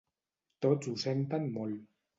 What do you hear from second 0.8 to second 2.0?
ho senten molt.